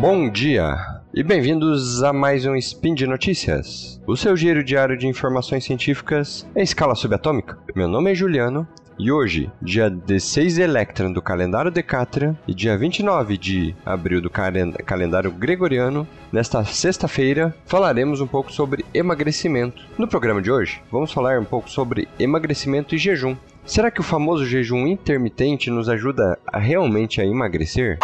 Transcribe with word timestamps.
Bom 0.00 0.30
dia 0.30 0.76
e 1.12 1.24
bem-vindos 1.24 2.04
a 2.04 2.12
mais 2.12 2.46
um 2.46 2.54
Spin 2.54 2.94
de 2.94 3.04
Notícias, 3.04 4.00
o 4.06 4.16
seu 4.16 4.36
giro 4.36 4.62
diário 4.62 4.96
de 4.96 5.08
informações 5.08 5.64
científicas 5.64 6.46
em 6.54 6.62
escala 6.62 6.94
subatômica. 6.94 7.58
Meu 7.74 7.88
nome 7.88 8.12
é 8.12 8.14
Juliano 8.14 8.64
e 8.96 9.10
hoje, 9.10 9.50
dia 9.60 9.90
16 9.90 10.58
Electron 10.58 11.12
do 11.12 11.20
calendário 11.20 11.70
Decatrian 11.70 12.36
e 12.46 12.54
dia 12.54 12.78
29 12.78 13.36
de 13.36 13.74
abril 13.84 14.20
do 14.20 14.30
calendário 14.30 15.32
Gregoriano, 15.32 16.06
nesta 16.32 16.64
sexta-feira, 16.64 17.52
falaremos 17.66 18.20
um 18.20 18.26
pouco 18.26 18.52
sobre 18.52 18.84
emagrecimento. 18.94 19.84
No 19.98 20.06
programa 20.06 20.40
de 20.40 20.50
hoje, 20.52 20.80
vamos 20.92 21.12
falar 21.12 21.40
um 21.40 21.44
pouco 21.44 21.68
sobre 21.68 22.06
emagrecimento 22.20 22.94
e 22.94 22.98
jejum. 22.98 23.36
Será 23.64 23.90
que 23.90 24.00
o 24.00 24.04
famoso 24.04 24.46
jejum 24.46 24.86
intermitente 24.86 25.70
nos 25.70 25.88
ajuda 25.88 26.38
a 26.46 26.58
realmente 26.58 27.20
a 27.20 27.26
emagrecer? 27.26 27.98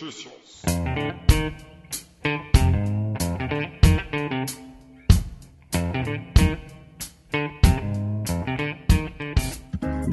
Notícias. 0.00 0.62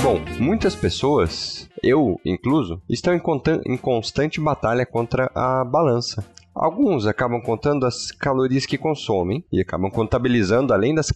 Bom, 0.01 0.19
muitas 0.39 0.75
pessoas, 0.75 1.69
eu 1.83 2.19
incluso, 2.25 2.81
estão 2.89 3.13
em, 3.13 3.21
em 3.67 3.77
constante 3.77 4.41
batalha 4.41 4.87
contra 4.87 5.31
a 5.35 5.63
balança. 5.63 6.25
Alguns 6.55 7.05
acabam 7.05 7.41
contando 7.41 7.85
as 7.85 8.11
calorias 8.11 8.65
que 8.65 8.77
consomem 8.77 9.43
e 9.51 9.59
acabam 9.59 9.91
contabilizando, 9.91 10.73
além 10.73 10.95
das, 10.95 11.11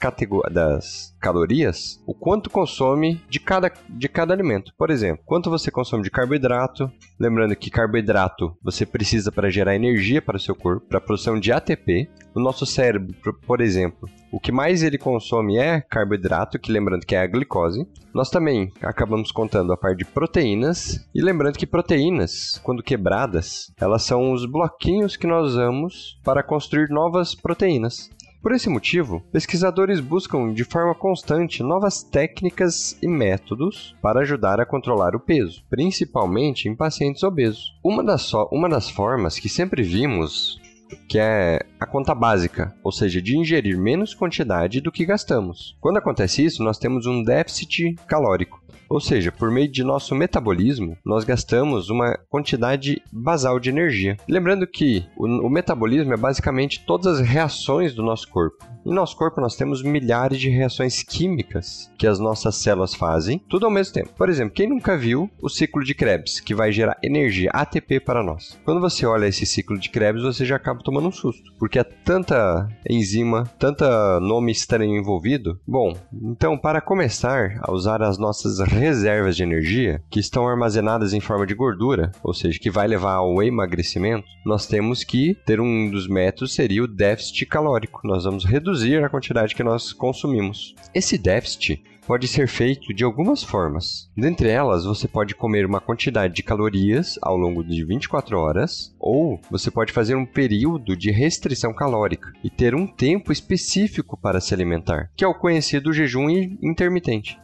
das 0.52 1.16
calorias, 1.18 2.04
o 2.06 2.14
quanto 2.14 2.50
consome 2.50 3.24
de 3.30 3.40
cada, 3.40 3.72
de 3.88 4.10
cada 4.10 4.34
alimento. 4.34 4.74
Por 4.78 4.90
exemplo, 4.90 5.24
quanto 5.26 5.50
você 5.50 5.72
consome 5.72 6.04
de 6.04 6.12
carboidrato. 6.12 6.92
Lembrando 7.18 7.56
que 7.56 7.70
carboidrato 7.70 8.54
você 8.62 8.86
precisa 8.86 9.32
para 9.32 9.50
gerar 9.50 9.76
energia 9.76 10.22
para 10.22 10.36
o 10.36 10.40
seu 10.40 10.54
corpo, 10.54 10.88
para 10.88 10.98
a 10.98 11.02
produção 11.02 11.40
de 11.40 11.54
ATP. 11.54 12.10
O 12.36 12.40
nosso 12.40 12.66
cérebro, 12.66 13.34
por 13.46 13.62
exemplo, 13.62 14.10
o 14.32 14.40
que 14.40 14.52
mais 14.52 14.84
ele 14.84 14.98
consome 14.98 15.58
é 15.58 15.82
carboidrato, 15.82 16.60
que 16.60 16.72
lembrando 16.72 17.06
que 17.06 17.16
é 17.16 17.22
a 17.22 17.28
glicose. 17.28 17.88
Nós 18.14 18.30
também 18.30 18.72
acabamos 18.82 19.32
contando 19.32 19.74
a 19.74 19.78
parte 19.78 20.00
de 20.00 20.06
proteínas, 20.06 21.08
e 21.14 21.22
lembrando 21.22 21.58
que 21.58 21.66
proteínas, 21.66 22.60
quando 22.64 22.84
quebradas, 22.84 23.72
elas 23.80 24.04
são 24.04 24.32
os 24.32 24.46
bloquinhos 24.46 25.18
que 25.18 25.28
nós 25.30 25.52
usamos 25.52 26.20
para 26.24 26.44
construir 26.44 26.90
novas 26.90 27.34
proteínas. 27.34 28.10
Por 28.42 28.54
esse 28.54 28.70
motivo, 28.70 29.22
pesquisadores 29.34 30.00
buscam 30.00 30.54
de 30.54 30.64
forma 30.64 30.96
constante 30.96 31.62
novas 31.62 32.02
técnicas 32.02 32.98
e 33.02 33.08
métodos 33.08 33.96
para 34.02 34.22
ajudar 34.22 34.62
a 34.62 34.66
controlar 34.66 35.14
o 35.14 35.20
peso, 35.20 35.62
principalmente 35.70 36.70
em 36.70 36.76
pacientes 36.76 37.22
obesos. 37.22 37.78
Uma 37.84 38.02
das, 38.02 38.22
so 38.22 38.48
uma 38.50 38.70
das 38.70 38.90
formas 38.90 39.38
que 39.38 39.50
sempre 39.50 39.84
vimos 39.84 40.60
que 41.08 41.20
é 41.20 41.60
a 41.80 41.86
conta 41.86 42.16
básica, 42.16 42.74
ou 42.84 42.92
seja, 42.92 43.22
de 43.22 43.38
ingerir 43.38 43.78
menos 43.78 44.14
quantidade 44.14 44.82
do 44.82 44.92
que 44.92 45.06
gastamos. 45.06 45.78
Quando 45.80 45.98
acontece 45.98 46.44
isso, 46.44 46.64
nós 46.64 46.80
temos 46.80 47.06
um 47.06 47.24
déficit 47.24 47.96
calórico. 48.08 48.59
Ou 48.90 49.00
seja, 49.00 49.32
por 49.32 49.52
meio 49.52 49.72
de 49.72 49.84
nosso 49.84 50.16
metabolismo, 50.16 50.98
nós 51.06 51.24
gastamos 51.24 51.90
uma 51.90 52.18
quantidade 52.30 53.02
basal 53.12 53.60
de 53.60 53.70
energia. 53.70 54.18
Lembrando 54.28 54.68
que 54.68 55.06
o, 55.18 55.26
o 55.48 55.50
metabolismo 55.50 56.14
é 56.14 56.18
basicamente 56.18 56.84
todas 56.86 57.20
as 57.20 57.28
reações 57.28 57.94
do 57.94 58.04
nosso 58.04 58.28
corpo. 58.30 58.66
Em 58.86 58.94
nosso 58.94 59.16
corpo 59.16 59.42
nós 59.42 59.56
temos 59.56 59.84
milhares 59.84 60.40
de 60.40 60.50
reações 60.50 61.04
químicas 61.04 61.92
que 61.98 62.08
as 62.08 62.18
nossas 62.18 62.56
células 62.56 62.96
fazem, 62.96 63.40
tudo 63.50 63.66
ao 63.66 63.72
mesmo 63.72 63.94
tempo. 63.94 64.10
Por 64.18 64.30
exemplo, 64.30 64.54
quem 64.54 64.70
nunca 64.70 64.98
viu 64.98 65.30
o 65.42 65.50
ciclo 65.50 65.84
de 65.84 65.94
Krebs, 65.94 66.40
que 66.40 66.56
vai 66.56 66.72
gerar 66.72 66.98
energia 67.04 67.52
ATP 67.54 68.00
para 68.00 68.24
nós? 68.24 68.58
Quando 68.64 68.82
você 68.82 69.06
olha 69.06 69.28
esse 69.28 69.46
ciclo 69.46 69.78
de 69.78 69.90
Krebs, 69.90 70.24
você 70.24 70.46
já 70.46 70.56
acaba 70.56 70.82
tomando 70.82 71.08
um 71.08 71.12
susto, 71.12 71.54
porque 71.60 71.78
é 71.78 71.84
tanta 71.84 72.68
enzima, 72.90 73.44
tanta 73.60 74.20
nome 74.20 74.52
estranho 74.52 74.98
envolvido. 74.98 75.60
Bom, 75.68 75.94
então 76.14 76.58
para 76.58 76.82
começar 76.82 77.60
a 77.62 77.72
usar 77.72 78.02
as 78.02 78.18
nossas 78.18 78.59
reservas 78.68 79.36
de 79.36 79.44
energia, 79.44 80.02
que 80.10 80.20
estão 80.20 80.48
armazenadas 80.48 81.14
em 81.14 81.20
forma 81.20 81.46
de 81.46 81.54
gordura, 81.54 82.12
ou 82.24 82.34
seja, 82.34 82.60
que 82.60 82.70
vai 82.70 82.88
levar 82.88 83.14
ao 83.14 83.42
emagrecimento, 83.42 84.28
nós 84.46 84.68
temos 84.68 85.04
que 85.04 85.36
ter 85.46 85.60
um 85.60 85.90
dos 85.90 86.08
métodos 86.08 86.54
seria 86.54 86.84
o 86.84 86.88
déficit 86.88 87.46
calórico. 87.46 88.02
Nós 88.04 88.24
vamos 88.24 88.46
reduzir 88.46 89.04
a 89.04 89.10
quantidade 89.10 89.56
que 89.56 89.64
nós 89.64 89.94
consumimos. 89.94 90.76
Esse 90.94 91.18
déficit 91.18 91.82
pode 92.10 92.28
ser 92.28 92.48
feito 92.48 92.92
de 92.92 93.04
algumas 93.04 93.44
formas. 93.44 94.10
Dentre 94.18 94.50
elas, 94.50 94.84
você 94.84 95.08
pode 95.08 95.36
comer 95.36 95.64
uma 95.64 95.80
quantidade 95.80 96.34
de 96.34 96.42
calorias 96.42 97.20
ao 97.22 97.38
longo 97.38 97.64
de 97.64 97.86
24 97.86 98.36
horas, 98.36 98.92
ou 99.00 99.40
você 99.52 99.70
pode 99.70 99.94
fazer 99.94 100.16
um 100.16 100.26
período 100.26 100.98
de 100.98 101.12
restrição 101.12 101.72
calórica 101.72 102.34
e 102.44 102.50
ter 102.50 102.74
um 102.74 102.88
tempo 102.88 103.32
específico 103.32 104.18
para 104.18 104.42
se 104.42 104.56
alimentar, 104.56 105.12
que 105.16 105.24
é 105.24 105.28
o 105.28 105.36
conhecido 105.36 105.94
jejum 105.94 106.28
intermitente 106.64 107.38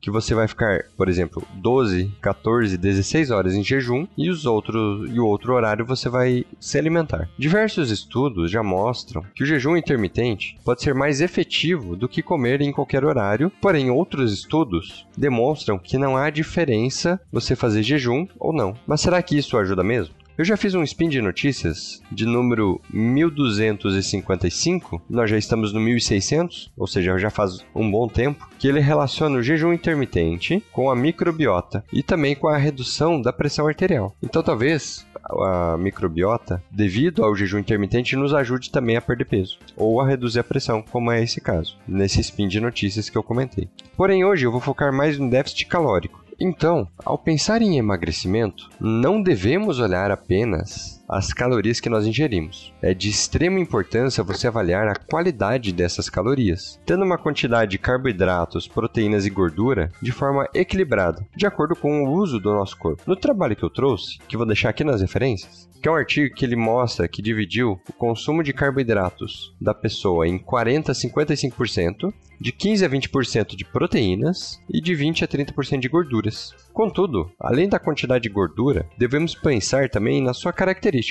que 0.00 0.10
você 0.10 0.34
vai 0.34 0.48
ficar, 0.48 0.84
por 0.96 1.08
exemplo, 1.08 1.46
12, 1.54 2.12
14, 2.20 2.76
16 2.76 3.30
horas 3.30 3.54
em 3.54 3.62
jejum 3.62 4.06
e 4.16 4.28
os 4.28 4.46
outros 4.46 5.08
e 5.10 5.18
o 5.18 5.26
outro 5.26 5.54
horário 5.54 5.86
você 5.86 6.08
vai 6.08 6.44
se 6.60 6.78
alimentar. 6.78 7.28
Diversos 7.38 7.90
estudos 7.90 8.50
já 8.50 8.62
mostram 8.62 9.24
que 9.34 9.44
o 9.44 9.46
jejum 9.46 9.76
intermitente 9.76 10.58
pode 10.64 10.82
ser 10.82 10.94
mais 10.94 11.20
efetivo 11.20 11.96
do 11.96 12.08
que 12.08 12.22
comer 12.22 12.60
em 12.60 12.72
qualquer 12.72 13.04
horário, 13.04 13.50
porém 13.60 13.90
outros 13.90 14.32
estudos 14.32 15.06
demonstram 15.16 15.78
que 15.78 15.98
não 15.98 16.16
há 16.16 16.30
diferença 16.30 17.20
você 17.30 17.54
fazer 17.54 17.82
jejum 17.82 18.26
ou 18.38 18.52
não. 18.52 18.74
Mas 18.86 19.00
será 19.00 19.22
que 19.22 19.36
isso 19.36 19.56
ajuda 19.56 19.84
mesmo? 19.84 20.14
Eu 20.36 20.46
já 20.46 20.56
fiz 20.56 20.74
um 20.74 20.82
spin 20.82 21.10
de 21.10 21.20
notícias 21.20 22.02
de 22.10 22.24
número 22.24 22.80
1255, 22.90 25.02
nós 25.08 25.28
já 25.28 25.36
estamos 25.36 25.74
no 25.74 25.80
1600, 25.80 26.72
ou 26.74 26.86
seja, 26.86 27.18
já 27.18 27.28
faz 27.28 27.58
um 27.74 27.90
bom 27.90 28.08
tempo, 28.08 28.48
que 28.58 28.66
ele 28.66 28.80
relaciona 28.80 29.38
o 29.38 29.42
jejum 29.42 29.74
intermitente 29.74 30.64
com 30.72 30.90
a 30.90 30.96
microbiota 30.96 31.84
e 31.92 32.02
também 32.02 32.34
com 32.34 32.48
a 32.48 32.56
redução 32.56 33.20
da 33.20 33.30
pressão 33.30 33.66
arterial. 33.66 34.16
Então, 34.22 34.42
talvez 34.42 35.06
a 35.22 35.76
microbiota, 35.76 36.62
devido 36.70 37.22
ao 37.22 37.36
jejum 37.36 37.58
intermitente, 37.58 38.16
nos 38.16 38.32
ajude 38.32 38.70
também 38.70 38.96
a 38.96 39.02
perder 39.02 39.26
peso 39.26 39.58
ou 39.76 40.00
a 40.00 40.06
reduzir 40.06 40.40
a 40.40 40.44
pressão, 40.44 40.82
como 40.82 41.10
é 41.10 41.22
esse 41.22 41.42
caso, 41.42 41.76
nesse 41.86 42.20
spin 42.20 42.48
de 42.48 42.58
notícias 42.58 43.10
que 43.10 43.18
eu 43.18 43.22
comentei. 43.22 43.68
Porém, 43.96 44.24
hoje 44.24 44.46
eu 44.46 44.52
vou 44.52 44.60
focar 44.60 44.92
mais 44.92 45.18
no 45.18 45.28
déficit 45.28 45.66
calórico. 45.66 46.21
Então, 46.40 46.88
ao 47.04 47.18
pensar 47.18 47.62
em 47.62 47.78
emagrecimento, 47.78 48.70
não 48.80 49.22
devemos 49.22 49.78
olhar 49.78 50.10
apenas 50.10 51.01
as 51.12 51.32
calorias 51.32 51.78
que 51.78 51.90
nós 51.90 52.06
ingerimos. 52.06 52.72
É 52.80 52.94
de 52.94 53.10
extrema 53.10 53.60
importância 53.60 54.24
você 54.24 54.48
avaliar 54.48 54.88
a 54.88 54.96
qualidade 54.96 55.70
dessas 55.72 56.08
calorias, 56.08 56.80
tendo 56.86 57.04
uma 57.04 57.18
quantidade 57.18 57.72
de 57.72 57.78
carboidratos, 57.78 58.66
proteínas 58.66 59.26
e 59.26 59.30
gordura 59.30 59.92
de 60.00 60.10
forma 60.10 60.48
equilibrada, 60.54 61.26
de 61.36 61.46
acordo 61.46 61.76
com 61.76 62.02
o 62.02 62.12
uso 62.12 62.40
do 62.40 62.52
nosso 62.54 62.78
corpo. 62.78 63.02
No 63.06 63.14
trabalho 63.14 63.54
que 63.54 63.62
eu 63.62 63.70
trouxe, 63.70 64.18
que 64.26 64.36
vou 64.36 64.46
deixar 64.46 64.70
aqui 64.70 64.82
nas 64.82 65.02
referências, 65.02 65.68
que 65.82 65.88
é 65.88 65.92
um 65.92 65.96
artigo 65.96 66.34
que 66.34 66.44
ele 66.44 66.56
mostra 66.56 67.08
que 67.08 67.20
dividiu 67.20 67.80
o 67.88 67.92
consumo 67.92 68.42
de 68.42 68.52
carboidratos 68.52 69.54
da 69.60 69.74
pessoa 69.74 70.26
em 70.26 70.38
40 70.38 70.92
a 70.92 70.94
55%, 70.94 72.12
de 72.40 72.50
15 72.50 72.84
a 72.84 72.88
20% 72.88 73.54
de 73.54 73.64
proteínas 73.64 74.60
e 74.68 74.80
de 74.80 74.94
20 74.94 75.24
a 75.24 75.28
30% 75.28 75.78
de 75.78 75.88
gorduras. 75.88 76.52
Contudo, 76.72 77.30
além 77.38 77.68
da 77.68 77.78
quantidade 77.78 78.22
de 78.22 78.28
gordura, 78.28 78.86
devemos 78.98 79.34
pensar 79.34 79.88
também 79.88 80.20
na 80.20 80.34
sua 80.34 80.52
característica. 80.52 81.01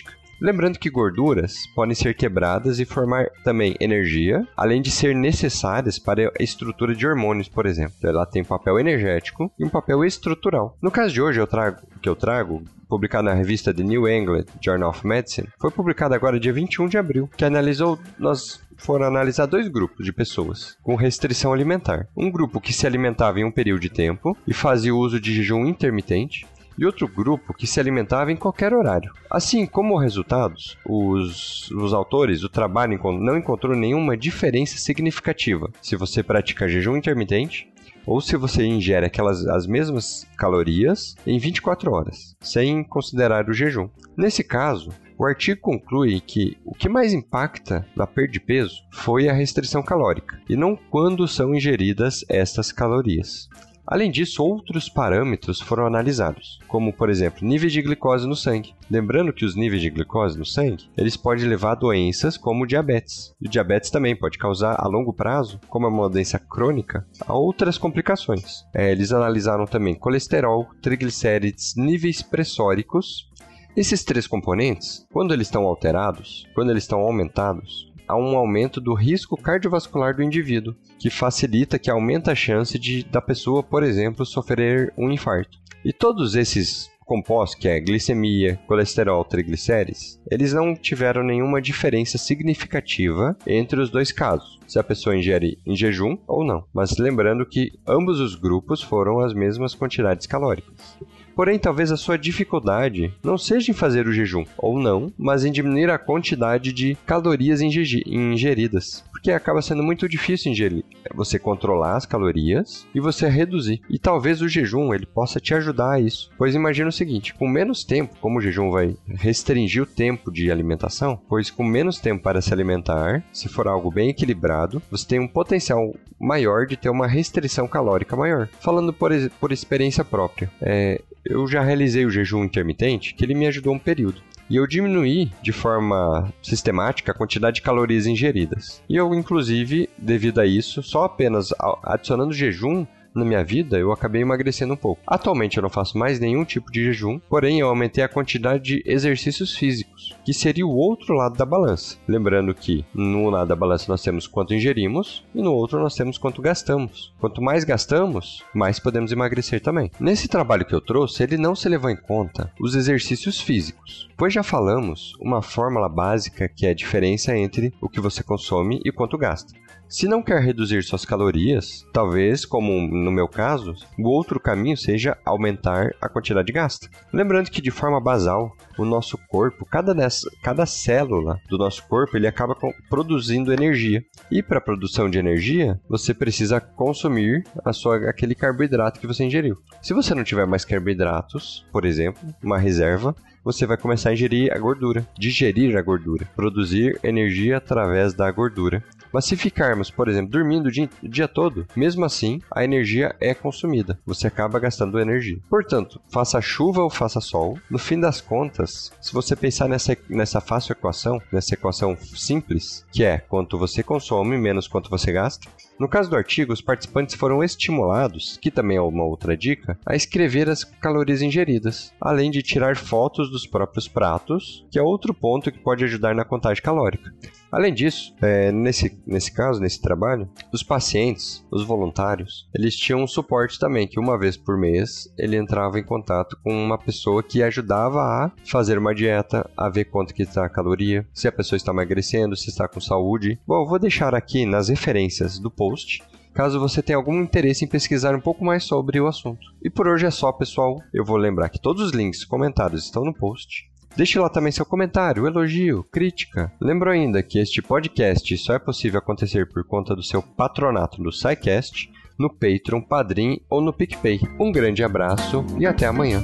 Lembrando 0.41 0.79
que 0.79 0.89
gorduras 0.89 1.67
podem 1.75 1.93
ser 1.93 2.15
quebradas 2.15 2.79
e 2.79 2.85
formar 2.85 3.27
também 3.43 3.75
energia, 3.79 4.47
além 4.57 4.81
de 4.81 4.89
ser 4.89 5.13
necessárias 5.13 5.99
para 5.99 6.31
a 6.39 6.43
estrutura 6.43 6.95
de 6.95 7.05
hormônios, 7.05 7.47
por 7.47 7.67
exemplo. 7.67 7.93
Ela 8.03 8.25
tem 8.25 8.41
um 8.41 8.45
papel 8.45 8.79
energético 8.79 9.51
e 9.59 9.63
um 9.63 9.69
papel 9.69 10.03
estrutural. 10.03 10.75
No 10.81 10.89
caso 10.89 11.13
de 11.13 11.21
hoje, 11.21 11.39
eu 11.39 11.45
trago, 11.45 11.77
que 12.01 12.09
eu 12.09 12.15
trago 12.15 12.63
publicado 12.89 13.25
na 13.25 13.35
revista 13.35 13.71
The 13.71 13.83
New 13.83 14.09
England 14.09 14.45
Journal 14.59 14.89
of 14.89 15.05
Medicine, 15.05 15.47
foi 15.59 15.69
publicado 15.69 16.15
agora 16.15 16.39
dia 16.39 16.51
21 16.51 16.87
de 16.87 16.97
abril, 16.97 17.29
que 17.37 17.45
analisou 17.45 17.99
nós 18.17 18.59
foram 18.77 19.05
analisar 19.05 19.45
dois 19.45 19.67
grupos 19.67 20.03
de 20.03 20.11
pessoas 20.11 20.75
com 20.81 20.95
restrição 20.95 21.53
alimentar. 21.53 22.07
Um 22.17 22.31
grupo 22.31 22.59
que 22.59 22.73
se 22.73 22.87
alimentava 22.87 23.39
em 23.39 23.45
um 23.45 23.51
período 23.51 23.81
de 23.81 23.89
tempo 23.89 24.35
e 24.47 24.53
fazia 24.53 24.93
uso 24.93 25.19
de 25.19 25.33
jejum 25.33 25.67
intermitente, 25.67 26.47
e 26.81 26.85
outro 26.85 27.07
grupo 27.07 27.53
que 27.53 27.67
se 27.67 27.79
alimentava 27.79 28.31
em 28.31 28.35
qualquer 28.35 28.73
horário. 28.73 29.13
Assim 29.29 29.67
como 29.67 29.99
resultados, 29.99 30.75
os, 30.83 31.69
os 31.69 31.93
autores, 31.93 32.43
o 32.43 32.49
trabalho 32.49 32.99
não 33.19 33.37
encontrou 33.37 33.75
nenhuma 33.75 34.17
diferença 34.17 34.79
significativa 34.79 35.69
se 35.79 35.95
você 35.95 36.23
pratica 36.23 36.67
jejum 36.67 36.97
intermitente 36.97 37.71
ou 38.03 38.19
se 38.19 38.35
você 38.35 38.65
ingere 38.65 39.05
aquelas 39.05 39.45
as 39.45 39.67
mesmas 39.67 40.25
calorias 40.35 41.15
em 41.25 41.37
24 41.37 41.91
horas, 41.91 42.35
sem 42.41 42.83
considerar 42.83 43.47
o 43.47 43.53
jejum. 43.53 43.87
Nesse 44.17 44.43
caso, 44.43 44.89
o 45.15 45.23
artigo 45.23 45.61
conclui 45.61 46.19
que 46.19 46.57
o 46.65 46.73
que 46.73 46.89
mais 46.89 47.13
impacta 47.13 47.85
na 47.95 48.07
perda 48.07 48.33
de 48.33 48.39
peso 48.39 48.81
foi 48.91 49.29
a 49.29 49.33
restrição 49.33 49.83
calórica, 49.83 50.41
e 50.49 50.55
não 50.55 50.75
quando 50.75 51.27
são 51.27 51.53
ingeridas 51.53 52.25
estas 52.27 52.71
calorias. 52.71 53.47
Além 53.91 54.09
disso, 54.09 54.41
outros 54.41 54.87
parâmetros 54.87 55.59
foram 55.59 55.85
analisados, 55.85 56.57
como 56.69 56.93
por 56.93 57.09
exemplo, 57.09 57.45
níveis 57.45 57.73
de 57.73 57.81
glicose 57.81 58.25
no 58.25 58.37
sangue. 58.37 58.73
Lembrando 58.89 59.33
que 59.33 59.43
os 59.43 59.53
níveis 59.53 59.81
de 59.81 59.89
glicose 59.89 60.39
no 60.39 60.45
sangue, 60.45 60.89
eles 60.97 61.17
podem 61.17 61.45
levar 61.45 61.73
a 61.73 61.75
doenças 61.75 62.37
como 62.37 62.65
diabetes. 62.65 63.35
E 63.41 63.47
o 63.47 63.49
diabetes 63.49 63.89
também 63.89 64.15
pode 64.15 64.37
causar 64.37 64.77
a 64.79 64.87
longo 64.87 65.11
prazo, 65.11 65.59
como 65.67 65.87
é 65.87 65.89
uma 65.89 66.09
doença 66.09 66.39
crônica, 66.39 67.05
a 67.27 67.33
outras 67.33 67.77
complicações. 67.77 68.63
É, 68.73 68.93
eles 68.93 69.11
analisaram 69.11 69.65
também 69.65 69.93
colesterol, 69.93 70.69
triglicérides, 70.81 71.75
níveis 71.75 72.21
pressóricos 72.21 73.29
esses 73.73 74.03
três 74.03 74.27
componentes, 74.27 75.07
quando 75.13 75.33
eles 75.33 75.47
estão 75.47 75.63
alterados, 75.63 76.45
quando 76.53 76.71
eles 76.71 76.83
estão 76.83 76.99
aumentados, 76.99 77.89
há 78.07 78.15
um 78.15 78.35
aumento 78.35 78.81
do 78.81 78.93
risco 78.93 79.35
cardiovascular 79.35 80.15
do 80.15 80.23
indivíduo, 80.23 80.75
que 80.99 81.09
facilita, 81.09 81.79
que 81.79 81.89
aumenta 81.89 82.31
a 82.31 82.35
chance 82.35 82.77
de 82.77 83.03
da 83.03 83.21
pessoa, 83.21 83.63
por 83.63 83.83
exemplo, 83.83 84.25
sofrer 84.25 84.93
um 84.97 85.11
infarto. 85.11 85.57
E 85.83 85.91
todos 85.91 86.35
esses 86.35 86.91
compostos, 87.11 87.59
que 87.59 87.67
é 87.67 87.79
glicemia, 87.79 88.57
colesterol, 88.67 89.25
triglicérides, 89.25 90.17
eles 90.31 90.53
não 90.53 90.73
tiveram 90.73 91.23
nenhuma 91.23 91.61
diferença 91.61 92.17
significativa 92.17 93.35
entre 93.45 93.81
os 93.81 93.89
dois 93.89 94.13
casos, 94.13 94.57
se 94.65 94.79
a 94.79 94.83
pessoa 94.83 95.17
ingere 95.17 95.57
em 95.65 95.75
jejum 95.75 96.17
ou 96.25 96.45
não. 96.45 96.63
Mas 96.73 96.97
lembrando 96.97 97.45
que 97.45 97.71
ambos 97.85 98.19
os 98.21 98.35
grupos 98.35 98.81
foram 98.81 99.19
as 99.19 99.33
mesmas 99.33 99.75
quantidades 99.75 100.25
calóricas. 100.25 100.97
Porém, 101.35 101.59
talvez 101.59 101.91
a 101.91 101.97
sua 101.97 102.17
dificuldade 102.17 103.13
não 103.23 103.37
seja 103.37 103.71
em 103.71 103.73
fazer 103.73 104.07
o 104.07 104.13
jejum, 104.13 104.43
ou 104.57 104.79
não, 104.79 105.11
mas 105.17 105.45
em 105.45 105.51
diminuir 105.51 105.89
a 105.89 105.97
quantidade 105.97 106.71
de 106.73 106.95
calorias 107.05 107.61
ingeridas. 107.61 109.03
Porque 109.11 109.31
acaba 109.31 109.61
sendo 109.61 109.83
muito 109.83 110.09
difícil 110.09 110.51
ingerir. 110.51 110.83
Você 111.13 111.37
controlar 111.37 111.95
as 111.95 112.07
calorias 112.07 112.87
e 112.93 112.99
você 112.99 113.27
reduzir. 113.29 113.79
E 113.87 113.99
talvez 113.99 114.41
o 114.41 114.47
jejum 114.47 114.95
ele 114.95 115.05
possa 115.05 115.39
te 115.39 115.53
ajudar 115.53 115.91
a 115.91 115.99
isso. 115.99 116.31
Pois 116.39 116.55
imagina 116.55 116.89
o 116.89 116.91
seguinte: 116.91 117.33
com 117.35 117.47
menos 117.47 117.83
tempo, 117.83 118.15
como 118.19 118.39
o 118.39 118.41
jejum 118.41 118.71
vai 118.71 118.97
restringir 119.07 119.83
o 119.83 119.85
tempo 119.85 120.31
de 120.31 120.51
alimentação, 120.51 121.21
pois 121.29 121.51
com 121.51 121.63
menos 121.63 121.99
tempo 121.99 122.23
para 122.23 122.41
se 122.41 122.51
alimentar, 122.51 123.23
se 123.31 123.47
for 123.47 123.67
algo 123.67 123.91
bem 123.91 124.09
equilibrado, 124.09 124.81
você 124.89 125.07
tem 125.07 125.19
um 125.19 125.27
potencial 125.27 125.93
maior 126.19 126.65
de 126.65 126.75
ter 126.75 126.89
uma 126.89 127.07
restrição 127.07 127.67
calórica 127.67 128.15
maior. 128.15 128.49
Falando 128.59 128.91
por, 128.91 129.11
por 129.39 129.51
experiência 129.51 130.03
própria, 130.03 130.49
é, 130.59 130.99
eu 131.31 131.47
já 131.47 131.61
realizei 131.61 132.05
o 132.05 132.11
jejum 132.11 132.43
intermitente, 132.43 133.13
que 133.13 133.23
ele 133.23 133.33
me 133.33 133.47
ajudou 133.47 133.73
um 133.73 133.79
período. 133.79 134.21
E 134.49 134.57
eu 134.57 134.67
diminuí 134.67 135.31
de 135.41 135.53
forma 135.53 136.31
sistemática 136.41 137.11
a 137.11 137.15
quantidade 137.15 137.55
de 137.55 137.61
calorias 137.61 138.05
ingeridas. 138.05 138.83
E 138.89 138.97
eu, 138.97 139.13
inclusive, 139.15 139.89
devido 139.97 140.41
a 140.41 140.45
isso, 140.45 140.83
só 140.83 141.05
apenas 141.05 141.53
adicionando 141.83 142.33
jejum, 142.33 142.85
na 143.13 143.25
minha 143.25 143.43
vida, 143.43 143.77
eu 143.77 143.91
acabei 143.91 144.21
emagrecendo 144.21 144.73
um 144.73 144.77
pouco. 144.77 145.01
Atualmente 145.05 145.57
eu 145.57 145.63
não 145.63 145.69
faço 145.69 145.97
mais 145.97 146.19
nenhum 146.19 146.43
tipo 146.45 146.71
de 146.71 146.83
jejum, 146.83 147.19
porém 147.29 147.59
eu 147.59 147.67
aumentei 147.67 148.03
a 148.03 148.09
quantidade 148.09 148.63
de 148.63 148.83
exercícios 148.85 149.55
físicos, 149.55 150.15
que 150.23 150.33
seria 150.33 150.65
o 150.65 150.75
outro 150.75 151.13
lado 151.13 151.37
da 151.37 151.45
balança. 151.45 151.97
Lembrando 152.07 152.53
que 152.53 152.85
no 152.93 153.29
lado 153.29 153.47
da 153.47 153.55
balança 153.55 153.85
nós 153.87 154.01
temos 154.01 154.27
quanto 154.27 154.53
ingerimos 154.53 155.25
e 155.33 155.41
no 155.41 155.53
outro 155.53 155.79
nós 155.79 155.95
temos 155.95 156.17
quanto 156.17 156.41
gastamos. 156.41 157.13
Quanto 157.19 157.41
mais 157.41 157.63
gastamos, 157.63 158.43
mais 158.53 158.79
podemos 158.79 159.11
emagrecer 159.11 159.61
também. 159.61 159.91
Nesse 159.99 160.27
trabalho 160.27 160.65
que 160.65 160.73
eu 160.73 160.81
trouxe, 160.81 161.23
ele 161.23 161.37
não 161.37 161.55
se 161.55 161.67
levou 161.67 161.89
em 161.89 161.95
conta 161.95 162.51
os 162.59 162.75
exercícios 162.75 163.39
físicos, 163.39 164.09
pois 164.17 164.33
já 164.33 164.43
falamos 164.43 165.13
uma 165.19 165.41
fórmula 165.41 165.89
básica 165.89 166.47
que 166.47 166.65
é 166.65 166.69
a 166.69 166.75
diferença 166.75 167.35
entre 167.35 167.73
o 167.81 167.89
que 167.89 167.99
você 167.99 168.23
consome 168.23 168.81
e 168.85 168.91
quanto 168.91 169.17
gasta. 169.17 169.53
Se 169.91 170.07
não 170.07 170.23
quer 170.23 170.41
reduzir 170.41 170.81
suas 170.83 171.03
calorias, 171.03 171.85
talvez, 171.91 172.45
como 172.45 172.87
no 172.87 173.11
meu 173.11 173.27
caso, 173.27 173.75
o 173.99 174.07
outro 174.07 174.39
caminho 174.39 174.77
seja 174.77 175.17
aumentar 175.25 175.89
a 175.99 176.07
quantidade 176.07 176.49
gasta. 176.53 176.87
Lembrando 177.11 177.51
que 177.51 177.61
de 177.61 177.69
forma 177.69 177.99
basal, 177.99 178.55
o 178.77 178.85
nosso 178.85 179.17
corpo, 179.27 179.65
cada, 179.65 179.93
dessa, 179.93 180.31
cada 180.41 180.65
célula 180.65 181.41
do 181.49 181.57
nosso 181.57 181.85
corpo, 181.89 182.15
ele 182.15 182.25
acaba 182.25 182.55
produzindo 182.89 183.51
energia. 183.51 184.01
E 184.31 184.41
para 184.41 184.61
produção 184.61 185.09
de 185.09 185.19
energia, 185.19 185.77
você 185.89 186.13
precisa 186.13 186.61
consumir 186.61 187.43
a 187.65 187.73
sua, 187.73 187.97
aquele 188.09 188.33
carboidrato 188.33 188.97
que 188.97 189.07
você 189.07 189.25
ingeriu. 189.25 189.57
Se 189.81 189.93
você 189.93 190.15
não 190.15 190.23
tiver 190.23 190.47
mais 190.47 190.63
carboidratos, 190.63 191.67
por 191.69 191.83
exemplo, 191.83 192.33
uma 192.41 192.57
reserva, 192.57 193.13
você 193.43 193.65
vai 193.65 193.77
começar 193.77 194.09
a 194.09 194.13
ingerir 194.13 194.53
a 194.53 194.57
gordura, 194.57 195.07
digerir 195.17 195.77
a 195.77 195.81
gordura, 195.81 196.27
produzir 196.35 196.99
energia 197.03 197.57
através 197.57 198.13
da 198.13 198.29
gordura. 198.31 198.83
Mas 199.11 199.25
se 199.25 199.35
ficarmos, 199.35 199.91
por 199.91 200.07
exemplo, 200.07 200.31
dormindo 200.31 200.67
o 200.67 200.71
dia, 200.71 200.89
o 201.03 201.07
dia, 201.07 201.27
todo, 201.27 201.67
mesmo 201.75 202.05
assim, 202.05 202.41
a 202.49 202.63
energia 202.63 203.13
é 203.19 203.33
consumida. 203.33 203.99
Você 204.05 204.27
acaba 204.27 204.59
gastando 204.59 204.99
energia. 204.99 205.39
Portanto, 205.49 205.99
faça 206.09 206.39
chuva 206.39 206.81
ou 206.81 206.89
faça 206.89 207.19
sol, 207.19 207.59
no 207.69 207.77
fim 207.77 207.99
das 207.99 208.21
contas, 208.21 208.91
se 209.01 209.11
você 209.13 209.35
pensar 209.35 209.67
nessa, 209.67 209.97
nessa 210.07 210.39
fácil 210.39 210.71
equação, 210.71 211.21
nessa 211.31 211.55
equação 211.55 211.97
simples, 211.97 212.85
que 212.91 213.03
é 213.03 213.17
quanto 213.17 213.57
você 213.57 213.83
consome 213.83 214.37
menos 214.37 214.67
quanto 214.67 214.89
você 214.89 215.11
gasta, 215.11 215.49
no 215.81 215.89
caso 215.89 216.11
do 216.11 216.15
artigo, 216.15 216.53
os 216.53 216.61
participantes 216.61 217.15
foram 217.15 217.43
estimulados, 217.43 218.37
que 218.39 218.51
também 218.51 218.77
é 218.77 218.81
uma 218.81 219.03
outra 219.03 219.35
dica, 219.35 219.79
a 219.83 219.95
escrever 219.95 220.47
as 220.47 220.63
calorias 220.63 221.23
ingeridas, 221.23 221.91
além 221.99 222.29
de 222.29 222.43
tirar 222.43 222.77
fotos 222.77 223.31
dos 223.31 223.47
próprios 223.47 223.87
pratos, 223.87 224.63
que 224.69 224.77
é 224.77 224.81
outro 224.83 225.11
ponto 225.11 225.51
que 225.51 225.57
pode 225.57 225.83
ajudar 225.83 226.13
na 226.13 226.23
contagem 226.23 226.61
calórica. 226.61 227.11
Além 227.51 227.73
disso, 227.73 228.15
é, 228.21 228.51
nesse, 228.51 228.97
nesse 229.05 229.33
caso, 229.33 229.59
nesse 229.59 229.81
trabalho, 229.81 230.29
os 230.53 230.63
pacientes, 230.63 231.45
os 231.51 231.65
voluntários, 231.65 232.49
eles 232.55 232.75
tinham 232.75 233.03
um 233.03 233.07
suporte 233.07 233.59
também, 233.59 233.87
que 233.87 233.99
uma 233.99 234.17
vez 234.17 234.37
por 234.37 234.57
mês 234.57 235.13
ele 235.17 235.35
entrava 235.35 235.77
em 235.77 235.83
contato 235.83 236.37
com 236.43 236.53
uma 236.53 236.77
pessoa 236.77 237.21
que 237.21 237.43
ajudava 237.43 237.99
a 237.99 238.31
fazer 238.45 238.77
uma 238.77 238.95
dieta, 238.95 239.49
a 239.57 239.69
ver 239.69 239.85
quanto 239.85 240.13
que 240.13 240.23
está 240.23 240.45
a 240.45 240.49
caloria, 240.49 241.05
se 241.13 241.27
a 241.27 241.31
pessoa 241.31 241.57
está 241.57 241.73
emagrecendo, 241.73 242.37
se 242.37 242.49
está 242.49 242.67
com 242.67 242.79
saúde. 242.79 243.37
Bom, 243.45 243.65
vou 243.65 243.77
deixar 243.77 244.15
aqui 244.15 244.45
nas 244.45 244.69
referências 244.69 245.37
do 245.37 245.51
post 245.51 246.01
caso 246.33 246.59
você 246.59 246.81
tenha 246.81 246.97
algum 246.97 247.21
interesse 247.21 247.65
em 247.65 247.67
pesquisar 247.67 248.15
um 248.15 248.21
pouco 248.21 248.43
mais 248.43 248.63
sobre 248.63 248.99
o 248.99 249.07
assunto. 249.07 249.45
E 249.61 249.69
por 249.69 249.87
hoje 249.87 250.05
é 250.05 250.11
só, 250.11 250.31
pessoal. 250.31 250.81
Eu 250.93 251.03
vou 251.03 251.17
lembrar 251.17 251.49
que 251.49 251.61
todos 251.61 251.83
os 251.83 251.91
links 251.91 252.23
comentados 252.23 252.85
estão 252.85 253.03
no 253.03 253.13
post. 253.13 253.69
Deixe 253.95 254.19
lá 254.19 254.29
também 254.29 254.51
seu 254.51 254.65
comentário, 254.65 255.27
elogio, 255.27 255.83
crítica. 255.91 256.51
Lembro 256.59 256.89
ainda 256.89 257.21
que 257.21 257.39
este 257.39 257.61
podcast 257.61 258.37
só 258.37 258.53
é 258.53 258.59
possível 258.59 258.99
acontecer 258.99 259.47
por 259.49 259.63
conta 259.63 259.95
do 259.95 260.03
seu 260.03 260.21
patronato 260.21 261.01
no 261.01 261.11
SciCast, 261.11 261.91
no 262.17 262.29
Patreon, 262.29 262.81
Padrim 262.81 263.41
ou 263.49 263.61
no 263.61 263.73
PicPay. 263.73 264.19
Um 264.39 264.51
grande 264.51 264.83
abraço 264.83 265.45
e 265.59 265.65
até 265.65 265.85
amanhã. 265.85 266.23